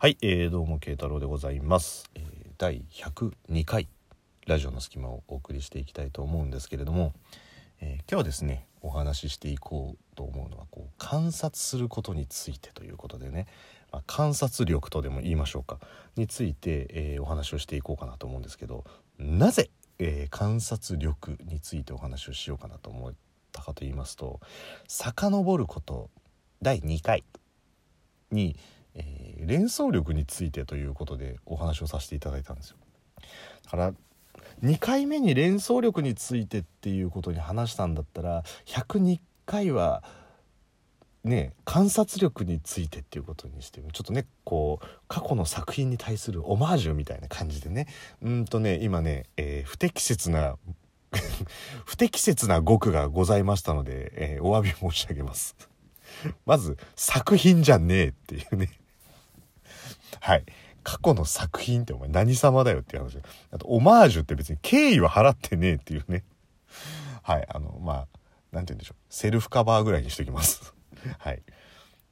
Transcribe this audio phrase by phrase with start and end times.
[0.00, 2.22] はい、えー、どうも慶太郎でございます、えー
[2.56, 3.88] 第102回
[4.46, 7.12] ラジオの隙間をお送りしていきたいと思うんですけれども、
[7.80, 13.48] えー今日はですねお話ししていこうと思うのはこう観察することについてということでね、
[13.90, 15.80] まあ、観察力とでも言いましょうか。
[16.14, 18.84] について、えーお話をしていこうかなと思うんですけど
[19.18, 19.68] なぜ、
[19.98, 23.14] え観察力についてお話をしようかなと思っ
[23.50, 24.38] たかと言いますと
[24.86, 26.08] 遡ること
[26.62, 27.24] 第2回
[28.30, 28.54] に、
[28.98, 32.76] えー連想力についてということでお話をさせていただいたんですよ。
[33.64, 33.94] だから
[34.62, 40.02] 2回目に連想力についてっていうことに話したんだったら102回は
[41.24, 47.86] ね観察力についてっていうことにしてちょっとねこう過去の作品に対するオマージュみたいな感じでね
[48.20, 50.56] うんとね今ね、えー不適切な
[51.86, 55.56] 不適切な語句がございましたので、えーお詫び申し上げます。
[56.44, 58.70] まず作品じゃねえっていうね
[60.20, 60.44] はい。
[60.82, 63.18] 過去の作品ってお前何様だよっていう話。
[63.50, 66.24] あとオマージュって別に敬意は払ってねえっていうね。
[67.22, 67.46] はい。
[67.48, 68.08] あのまあ
[68.52, 68.96] なんて言うんでしょう。
[69.10, 70.74] セルフカバーぐらいにしときます。
[71.18, 71.42] はい。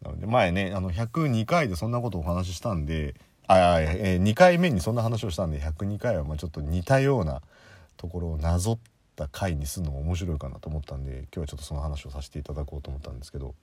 [0.02, 3.14] なので前ねあの102回でそんなことをお話ししたんで
[3.46, 7.42] あ、えー2回目にそんな話をしたんで102回はまあちょっと似たような
[7.96, 8.78] ところをなぞっ
[9.14, 13.54] た回にするのも面白いかなと思ったんで今日はちょっとその話をさせていただこうと思ったんですけど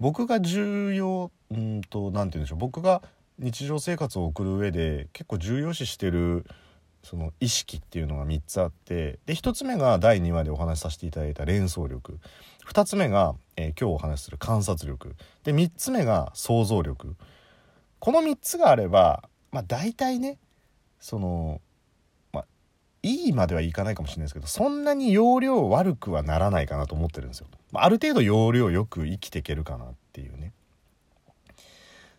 [0.00, 2.58] 僕が重要うんと何て言うんでしょう。
[2.58, 3.02] 僕が
[3.38, 6.46] 日常生活を送る上で結構重要視してる
[7.02, 12.18] その意識っていうのが3つあってで1つ目が第2話でお話しさせていただいた連想力
[12.66, 17.14] 2つ目が、えー今日お話しする観察力で3つ目が想像力
[18.00, 20.38] この3つがあればまあ大体ね
[20.98, 21.60] その
[22.32, 22.44] まあ
[23.02, 27.46] いいまではいかないかもしれないですけどそんなに容量悪くはならないかなと思ってるんですよ。
[27.70, 30.52] まあある程度容量よく生きていけるかなっていうね。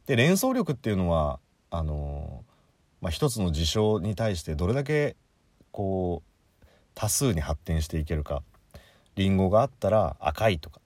[0.08, 2.44] で連想力っていうのはあの
[3.02, 5.16] まあ、一つの事象に対してどれだけ
[5.72, 8.42] こう多数に発展していけるか。
[9.16, 10.80] リンゴがあったら赤いとか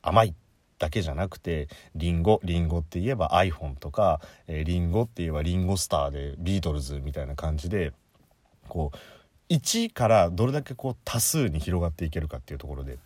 [0.00, 0.34] 甘い
[0.78, 7.92] だけじゃなくてリンゴリンゴって言えば iPhone とか、えーリンゴって言えばリンゴスターでビートルズみたいな感じで
[8.68, 12.98] こう1からどれだけこう多数に広がっていけるかっていうところで。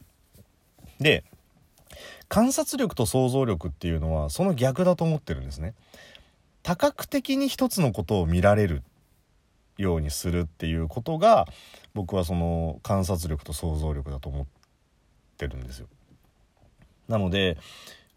[1.00, 1.24] で
[2.28, 5.74] 観察力と想像力っていうのはその逆だと思ってるんですね。
[6.62, 8.82] 多角的に一つのことを見られる
[9.78, 11.46] ようにするっていうことが
[11.94, 14.46] 僕はその観察力と想像力だと思っ
[15.38, 15.86] てるんですよ。
[17.08, 17.58] なので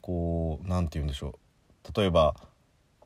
[0.01, 1.39] こう何て言うんでしょ
[1.89, 2.35] う例えば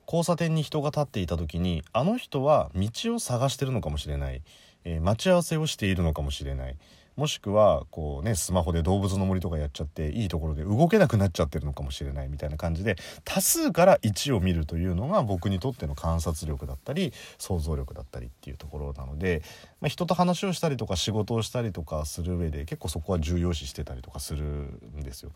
[0.05, 4.41] 交差点に人が立っていた時にあの人は道を探してるのかもしれない、
[4.83, 6.75] えー待ち合わせをしているのかもしれない
[7.17, 12.95] もしくはこうねスマホで動物の森とかやっちゃっていいところで動けなくなっちゃってるのかもしれないみたいな感じで
[13.25, 19.41] 多数から1を見るというのが僕にとっての観察力だったり想像力だったりっていうところなので、
[19.81, 25.31] まあ、人と話をしたりとか仕事をしたりとかする上で結構そこは重要視してたりとかするんですよ。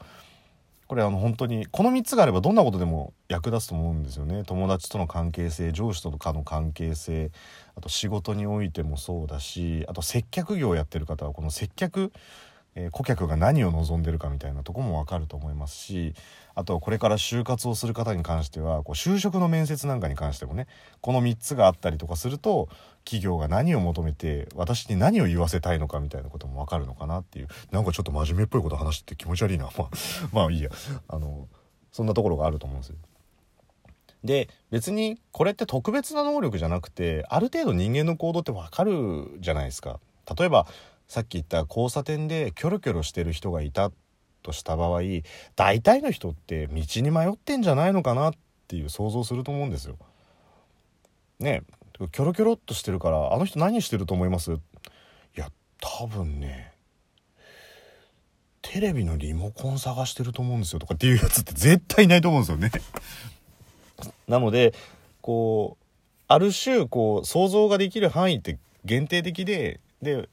[0.91, 4.43] これあの本当にこの3つがあればどんなことでも役立つと思うんですよね。
[4.45, 7.31] 友達との関係性上司とかの関係性
[7.77, 12.11] あと仕事においてもそうだしあと接客業をやってる方はこの接客、
[12.75, 16.13] え顧客が何を望んでるかみたいなとこも分かると思いますし
[16.55, 20.67] あとこれから就活をする方に関してはこう就職の面接なんかに関してもね
[21.01, 22.69] この3つがあったりとかすると
[23.03, 29.89] 企業が何を求めて私に何を言わせたいのかみたいなことも分かるのかなっていうなんかちょっと真面目っぽいこと話して気持ち悪いな まあ
[30.31, 30.69] まあいいや
[31.07, 31.47] あの
[31.91, 32.95] そんなところがあると思うんですよ。
[34.23, 39.99] で別にこれって特別な能力じゃなくてある程度人間の行動って分かるじゃないですか。
[40.37, 40.67] 例えば
[41.11, 43.91] さっき言った交差点でキョロキョロしてる人がいた
[44.43, 45.01] とした場合
[45.57, 48.33] 大体の人って道に迷ってんじゃないのかなっ
[48.69, 49.97] ていう想像すると思うんですよ。
[51.39, 51.63] ね
[51.97, 54.53] キョロキョロっとしてるからあの人何してると思います？
[54.53, 54.57] い
[55.35, 55.49] や
[55.81, 56.71] 多分ね
[58.61, 62.71] テレビのリモコン探してると思うんですよとかっていうやつって絶対いないと思うんですよね。
[64.29, 64.73] なので
[65.19, 65.85] こう
[66.29, 70.29] ある種こう想像ができる範囲って限定的でで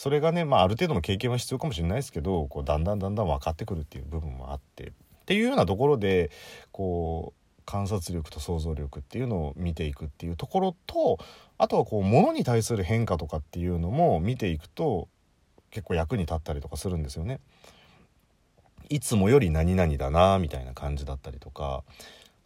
[0.00, 4.92] それがね、まあ、ある程度の経験は必要かもしれないですけどこうだんだんだんだん分かってくるっていう部分もあってっ
[5.26, 6.30] ていうようなところで
[6.72, 11.18] こう観察力と想像力っていうのを見ていくっていうところと
[11.58, 15.08] あとはこう物に対する変化とかっていうのも見ていくと
[15.70, 17.38] 結構役に立ったりとかするんですよね。
[18.88, 21.84] いつもより何々だなみたいな感じだったりとか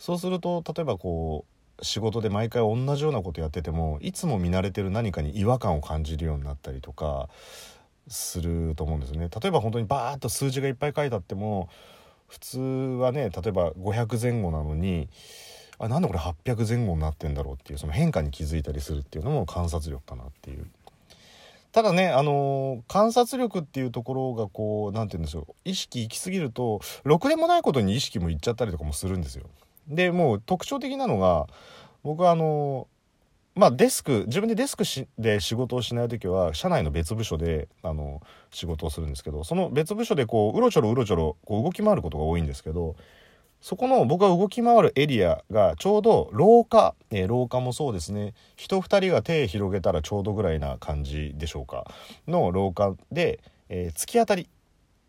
[0.01, 1.54] そうすると例えばこう
[1.84, 7.28] 仕事で毎回同じようなことやっててもいつも見慣れてる何かに違和感を感じるようになったりとか
[8.08, 9.28] すると思うんですね。
[9.28, 11.69] 例えば本当にバーッと数字がいっぱい書いてあっても
[12.28, 15.08] 普通はね例えば500前後なのに
[15.78, 20.66] あなんでこれ800前後になってんだろうっていうその変化に気づいたりするっていうのも観察力かなっていう。
[21.72, 29.46] ただね、あのー、観察力っていうところがこう何て言うんですよ意識行き過ぎるとろくでもないことに意識もいっちゃったりとかもするんですよ。
[29.88, 31.46] でもう特徴的なのが
[32.02, 32.88] 僕はあの、
[33.54, 34.84] まあデスク自分でデスク
[35.19, 38.20] で仕事をしない時は社内の別部署であの
[38.50, 42.96] 仕事をするんですけどその別部署でこううろちょろうろちょろこう動き回ることが多いんですけど
[43.64, 48.34] そこの僕が動き回るエリアがちょうど廊下、えー、廊下もそうですね。
[48.56, 51.90] 人2人が手広げたらちょうどぐらいな感じでしょうか。
[52.28, 53.40] の廊下で、
[53.70, 54.50] えー、突き当たり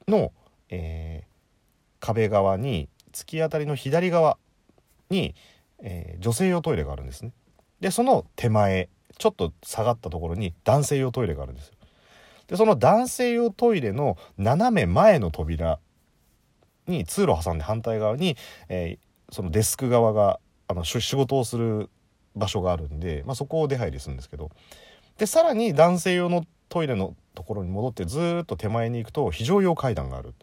[0.07, 0.31] の、
[0.69, 1.25] えー、
[1.99, 4.37] 壁側に突き当たりの左側
[5.09, 5.35] に、
[5.79, 7.31] え女性用トイレがあるんですね。
[7.79, 11.71] でその手前ちょっと下がったところに男性用トイレがあるんです
[12.47, 15.79] でその男性用トイレの斜め前の扉
[16.87, 18.37] に通路を挟んで反対側に、
[18.69, 21.89] えー、そのデスク側があの仕事をする
[22.35, 24.51] 場所があるんで、まあ、そこを出入りするんですけど。
[25.17, 30.33] でさらに男性用のトイレのところに戻ってずっと手前に行くと非常用階段がある。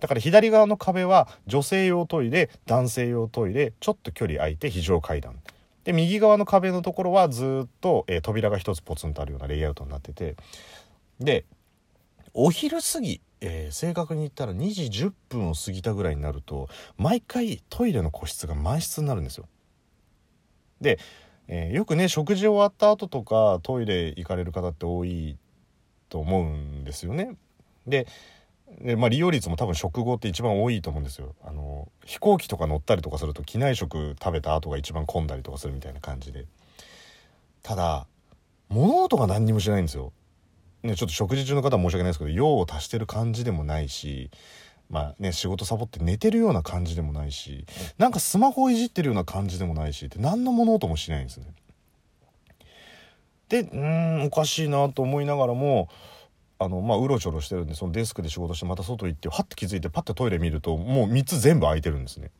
[0.00, 5.36] だから左側の壁は女性用トイレ男性用トイレちょっと距離空いて非常階段
[5.84, 10.36] で右側の壁のところはずっと、えー、扉が一つポツンとあるようなレイアウトになってて
[11.18, 11.44] で
[12.34, 19.46] お昼過ぎえー、正確に言ったら2時10分を過ぎたぐらいになると毎回トイレの個室が満室になるんですよ。
[20.80, 20.98] で、
[21.46, 25.36] えー、よくね食事終わった後とかトイレ行かれる方って多い
[26.08, 27.36] と思うんですよね。
[27.86, 28.06] で
[28.80, 31.34] で、まあ、利用率も多分食後って一番多いと思うんですよ。
[31.44, 36.46] あの飛行機とか乗ったりとかすると機内食食べた後が一番混んだりとかするみたいな感じで。
[37.62, 38.06] ただ
[38.68, 40.12] 物音が何にもしないんですよ。
[40.82, 44.30] ね、ちょっと食事中の方は申し訳ないですけど用を足してる感じでもないし
[44.88, 47.66] まあね仕事サボって寝てるような感じでもないし
[47.98, 51.46] なんかスマホいじってるような感じでもないしって何の物音もしないんですね。
[53.48, 55.88] でうんおかしいなと思いながらも
[56.60, 62.30] あのまあうろちょろしてるんでそのデスクで仕事してまた外行ってはって気づいてパッてトイレ見るともう3つ全部空いてるんですね。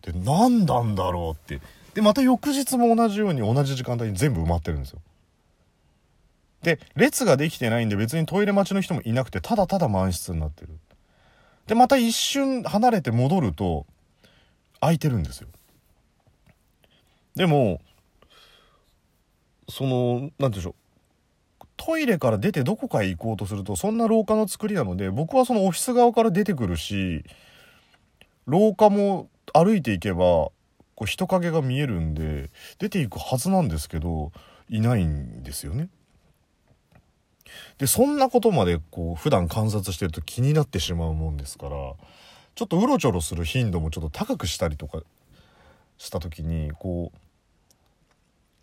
[0.00, 1.64] で何なんだろうって
[1.94, 5.00] でまた翌日も同じように同じ時間帯に全部埋まってるんですよ。
[6.62, 10.68] で列ができてないんで別にトイレ待ちの人もいなくてただただ満室になってる
[11.66, 13.84] でまた一瞬離れて戻ると
[14.80, 15.48] 空いてるんですよ
[17.34, 17.80] でも
[19.68, 20.74] その何て言うんでしょう
[21.84, 27.24] トイレから出てどこかへ行こうとするとそんな廊下の作りなので僕はそのオフィス側から出てくるし
[28.46, 30.52] 廊下も歩いていけばこ
[31.02, 34.30] う人影が見えるんで出ていくはずなんですけど
[34.68, 35.88] いないんですよね。
[37.78, 41.70] でそんなことまでこう普段観察してると気になってしまうもんですから
[42.54, 45.02] ちょっとうろちょろする頻度もちょっと高くしたりとか
[45.98, 47.18] した時にこう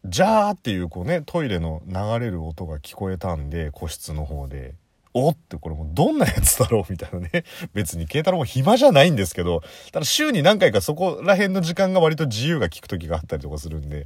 [0.06, 4.76] ジャーっていうこうねトイレの流れる音が聞こえたんで個室の方で。
[5.12, 7.44] おってこれもうどんなやつだろうみたいなね。
[7.74, 14.06] 別に慶太郎も暇じゃないんですけど、ただ週に何回かそこら辺の時間が割と自由が利く時があったりとかするんで。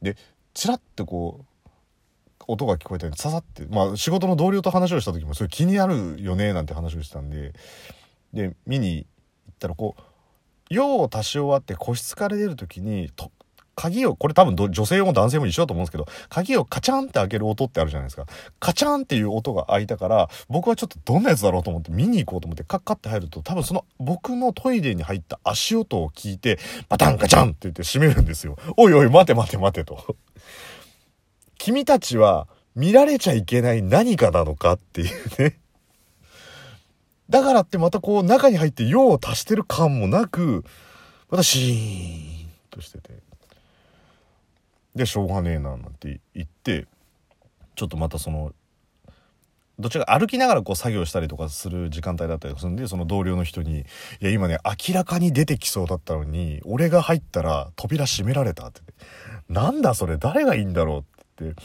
[0.00, 0.16] で、
[0.54, 1.44] チラッてこう、
[2.46, 7.52] 音が聞こえたり刺さってまあ仕事の同僚と話をした時もそれ気になるよねなんて話をしてたんで
[8.32, 10.02] で見に行ったらこう
[10.68, 13.30] 用を足し終わって個室から出る時にと
[13.80, 18.26] 鍵をこれ多分女性も男性も一緒だと思うんですけど鍵をカチャンって開ける音ってあるじゃないですか。
[18.58, 26.58] カチャンっていう音が開いたから僕はちょっとどんなやつだろうと思って見に行こうと思ってカッカって入ると多分その僕のトイレに入った足音を聞いて
[26.90, 28.58] バタンカチャンって言って閉めるんですよ。
[28.76, 30.14] おいおい待て待て待てと。
[31.56, 35.58] 君たちは見られちゃいけない何かなのかっていうね。
[37.30, 40.64] だからってまたこう中に入って用を足してる感もなく、
[41.30, 43.30] またシーンとしてて。
[44.94, 46.86] で、しょうがねえな、なんて言って、
[47.76, 48.52] ちょっとまたその、
[49.78, 53.84] どっちか歩きながらこう作業したりとかする時間帯だったりするんで、その同僚の人に、い
[54.20, 58.82] や今ね、明らかに出てきそうだったのに、俺が入ったら扉閉められたって。
[59.48, 61.04] なんだそれ、誰がいいんだろ
[61.40, 61.60] うって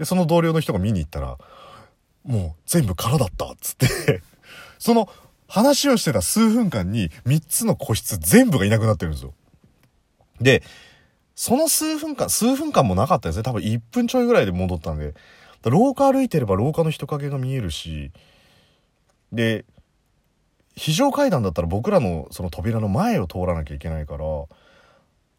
[0.00, 1.36] でその同僚の人が見に行ったら
[2.24, 4.22] もう全部空だったっつって
[4.80, 5.10] その
[5.46, 9.34] 話をしてた数分間に3つの個室全部がいなくなってるんですよ
[10.40, 10.62] で
[11.40, 13.42] その数分間数分間もなかったですね。
[13.42, 15.14] 多分1分ちょいぐらいで戻ったんで。
[15.64, 18.12] 廊下歩いてれば廊下の人影が見えるし。
[19.32, 19.64] で
[20.76, 24.24] 非常階段だったら僕らのその扉の前を通らなきゃいけないから、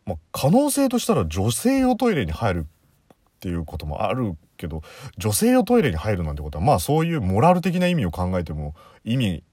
[0.08, 4.82] まあ、可能性としたら女性用トイレに入るっていうこともあるけど
[5.20, 9.44] 女性用トイレに入るなんてことはまあそういうモラル的な意味を考えても意味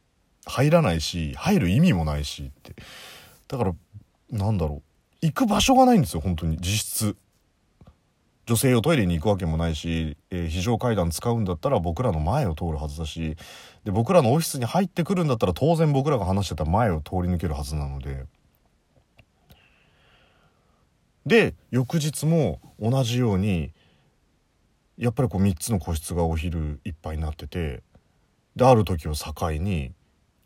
[0.46, 2.74] 入らないし入る意味もないしって。
[3.48, 3.74] だから
[4.30, 4.87] なんだろう。
[5.20, 6.56] 行く場所がないんですよ本当に。
[6.58, 7.16] 実質
[8.46, 13.36] 女性用トイレに行くわけもないし、えー、非常階段使うんだったら僕らの前を通るはずだし。
[13.84, 18.24] で僕らのオフィスに入ってくるんだったら当然僕らが話してた前を通り抜けるはずなので。
[21.26, 23.72] で翌日も同じように
[24.96, 27.82] やっぱりこう3つの個室がお昼いっぱいになってて
[28.56, 29.92] である時を境に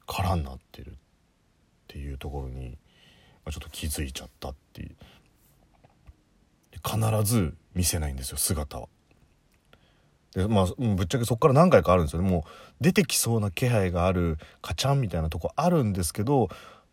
[0.06, 0.94] 空になってるっ
[1.86, 2.78] ていうところに
[3.50, 4.96] ちょっと気づいちゃったっていう。
[6.84, 8.88] 必ず見せないんですよ姿は。
[10.34, 12.28] でまあぶっちゃけそこから何回かあるんですよね。
[12.28, 12.42] もう
[12.80, 16.48] 出てきそうな気配があるカチャンみたいなとこあるんですけど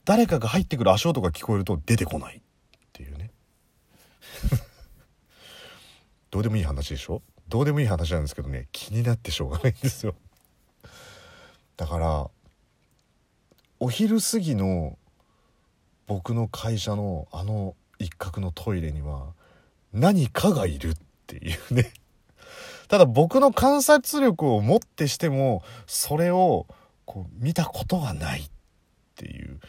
[0.06, 2.42] 誰かが入ってくる足音が聞こえると出てこないっ
[2.94, 3.32] ていうね。
[6.30, 7.24] どうでもいい話でしょ？
[7.48, 10.14] どうでもいい話なんですけどね気になってしょうがないんですよ。
[11.78, 12.30] だから
[13.80, 14.99] お昼過ぎの
[16.10, 19.28] 僕の会社のあの一角のトイレには
[19.94, 20.96] 何かがいるっ
[21.28, 21.94] ていうね。
[22.90, 26.66] ただ僕の観察力をもってしてもそれを
[27.06, 28.50] こう見たことがないっ
[29.16, 29.60] ていう。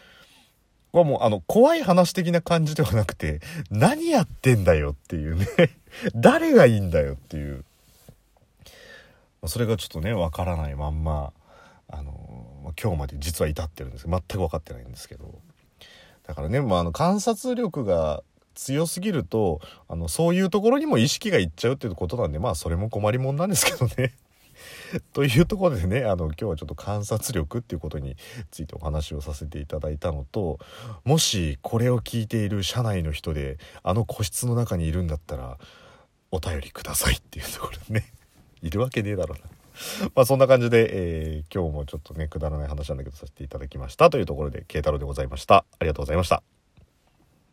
[0.93, 5.47] はもうあの怖い話的な感じではなくて 何やってんだよっていうね。
[6.17, 7.67] 誰がいいんだよっていう。
[9.47, 11.35] それがちょっとねわからないまんま
[11.87, 15.39] あの今日まで実は至ってるんです全く分かってないんですけど。
[16.31, 18.23] だからね、まあ、あの観察力が
[18.55, 24.15] 強すぎるとあのそういうところにも意識がいっちゃうっていうことなんでまあそれも困りもんなんですけどね。
[25.13, 28.17] というところでねあの今日はちょっと観察力っていうことに
[28.53, 30.61] ついてお話をさせていただいたのと
[31.05, 35.59] もしこれを聞いている社内の人であの個室の中にいるんだったら
[36.31, 38.05] お便りくださいっていうところね
[38.63, 39.60] いるわけねえだろうな。
[40.15, 45.65] まあそんな感じで、えー、今日もちょっとねくだらない話なんだけどさせていただきましたというところで慶太郎でございました。
[45.79, 46.60] ありがとうございました。